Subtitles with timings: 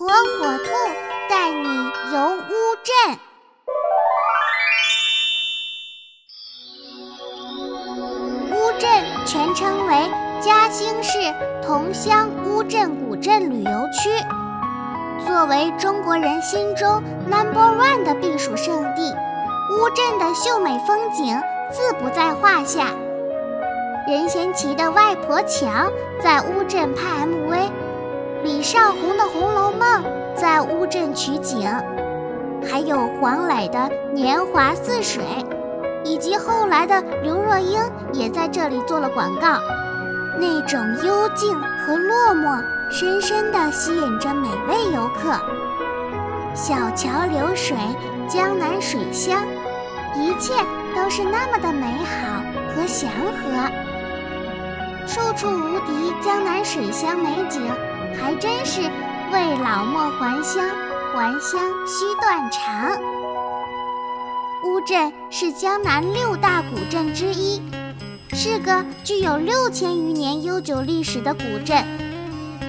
[0.00, 0.70] 火火兔
[1.28, 1.68] 带你
[2.10, 2.52] 游乌
[2.82, 3.18] 镇。
[8.50, 8.88] 乌镇
[9.26, 10.10] 全称为
[10.40, 11.18] 嘉兴市
[11.62, 14.08] 桐乡乌镇古镇旅游区，
[15.26, 19.14] 作为中国人心中 number one 的避暑胜地，
[19.70, 21.38] 乌镇的秀美风景
[21.70, 22.86] 自不在话下。
[24.08, 25.68] 任贤齐的外婆桥
[26.22, 27.70] 在乌镇拍 MV，
[28.42, 30.02] 李少红的《红楼梦》
[30.34, 31.70] 在乌镇取景，
[32.66, 33.78] 还有黄磊的
[34.12, 35.22] 《年华似水》，
[36.04, 37.78] 以及后来的刘若英
[38.14, 39.58] 也在这里做了广告。
[40.38, 45.38] 那种幽静和落寞，深深地吸引着每位游客。
[46.54, 47.76] 小桥流水，
[48.26, 49.44] 江南水乡，
[50.16, 50.54] 一切
[50.96, 52.42] 都是那么的美好
[52.74, 53.70] 和祥和。
[55.06, 57.60] 处处无敌江南水乡美景，
[58.18, 58.80] 还真是
[59.32, 60.64] 为老莫还乡，
[61.14, 62.98] 还乡须断肠。
[64.64, 67.62] 乌镇是江南六大古镇之一，
[68.32, 71.84] 是个具有六千余年悠久历史的古镇，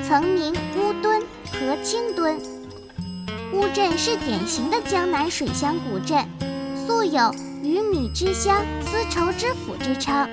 [0.08, 2.39] 曾名乌墩和青墩。
[3.53, 6.26] 乌镇是典型的江南水乡古镇，
[6.88, 10.30] 素有“鱼米之乡，丝绸之府”之称。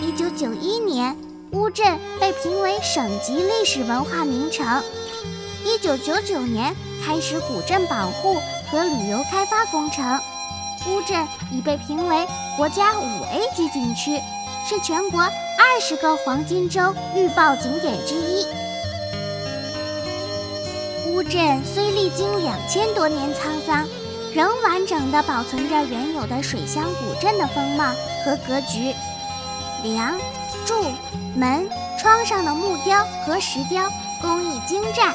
[0.00, 1.14] 一九九一年，
[1.52, 4.82] 乌镇被评为省级历史文化名城。
[5.64, 8.34] 一九九九年开始古镇保护
[8.70, 10.18] 和旅游开发工程，
[10.88, 14.20] 乌镇已被评为国家五 A 级景区，
[14.68, 18.46] 是全国二十个黄金周预报景点之一。
[21.12, 23.86] 乌镇虽历经两千多年沧桑，
[24.34, 27.92] 仍完整地保存着原有的水乡古镇的风貌
[28.24, 28.92] 和格局。
[29.86, 30.18] 梁、
[30.66, 30.74] 柱、
[31.36, 33.88] 门、窗上的木雕和石雕
[34.20, 35.14] 工艺精湛，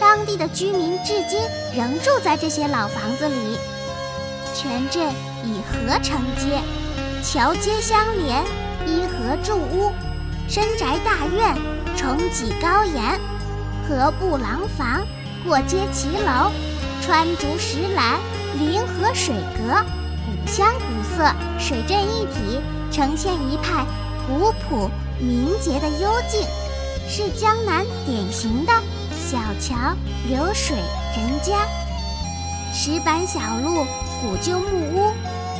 [0.00, 1.40] 当地的居民至今
[1.76, 3.58] 仍住在这些老房子里。
[4.52, 5.12] 全镇
[5.44, 6.60] 以河承接，
[7.22, 8.42] 桥街相连，
[8.86, 9.92] 依河筑屋，
[10.48, 11.56] 深宅大院，
[11.96, 13.18] 重脊高檐，
[13.88, 15.06] 河布廊房，
[15.44, 16.50] 过街骑楼，
[17.00, 18.18] 穿竹石栏，
[18.58, 19.84] 临河水阁，
[20.46, 22.60] 香古色，水镇一体。
[22.92, 23.84] 呈现一派
[24.24, 24.88] 古朴
[25.18, 26.46] 明洁的幽静，
[27.08, 28.72] 是江南典型的
[29.10, 29.74] 小桥
[30.28, 30.76] 流水
[31.16, 31.66] 人家，
[32.72, 33.84] 石板小路、
[34.22, 35.12] 古旧木屋，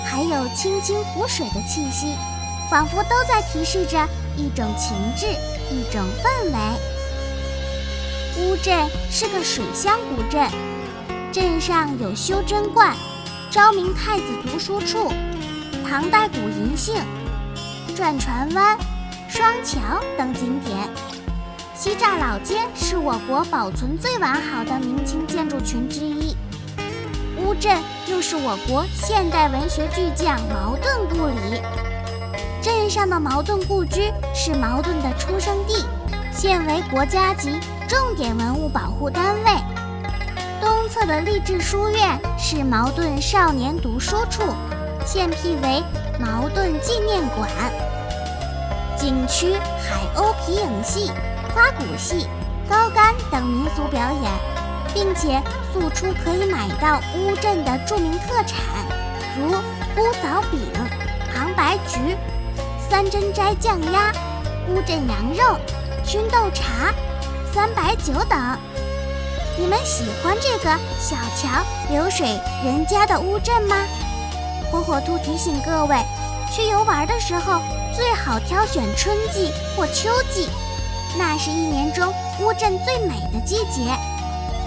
[0.04, 2.14] 还有清清湖水的气息，
[2.70, 5.26] 仿佛都在提示着一种情致，
[5.72, 8.44] 一种氛围。
[8.44, 10.48] 乌镇是个水乡古镇，
[11.32, 12.94] 镇上有修真观、
[13.54, 15.12] 昭明太子读书处、
[15.88, 16.92] 唐代古银杏。
[17.94, 18.76] 转船湾、
[19.28, 19.78] 双桥
[20.18, 20.76] 等景点，
[21.72, 26.36] 西栅老街是我国保存最完好的明清建筑群之一。
[27.36, 31.62] 乌镇又是我国现代文学巨匠茅盾故里，
[32.60, 35.84] 镇上的茅盾故居是茅盾的出生地，
[36.32, 39.73] 现为国家级重点文物保护单位。
[40.64, 44.42] 东侧的励志书院是茅盾少年读书处，
[45.04, 45.82] 现辟为。
[46.18, 47.50] 茅盾纪念馆、
[48.96, 51.10] 景区海鸥皮影戏、
[51.52, 52.28] 花鼓戏、
[52.70, 54.30] 高杆等民俗表演，
[54.94, 55.42] 并且
[55.72, 58.86] 素出可以买到乌镇的著名特产，
[59.36, 59.50] 如
[59.96, 60.60] 姑嫂饼、
[61.34, 62.16] 杭白菊、
[62.88, 64.12] 三珍斋酱鸭、
[64.68, 65.58] 乌镇羊肉、
[66.04, 66.94] 熏豆茶、
[67.52, 68.38] 三白酒等。
[69.56, 72.26] 你们喜欢这个小桥流水
[72.64, 73.76] 人家的乌镇吗？
[74.70, 75.96] 火火兔提醒各位，
[76.52, 77.60] 去游玩的时候
[77.94, 80.48] 最好挑选春季或秋季，
[81.16, 83.96] 那是一年中乌镇最美的季节，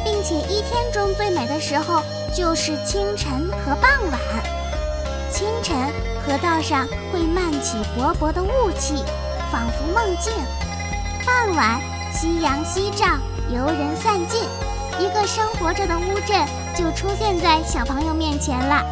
[0.06, 2.02] 并且一天中最美的时候
[2.34, 4.20] 就是清晨和傍晚。
[5.30, 5.76] 清晨，
[6.26, 9.04] 河道上会漫起薄薄的雾气，
[9.52, 10.34] 仿佛梦境；
[11.26, 11.82] 傍晚，
[12.14, 13.06] 夕阳西照，
[13.50, 14.42] 游人散尽，
[15.00, 16.46] 一个生活着的乌镇
[16.76, 18.84] 就出现在小朋友面前了。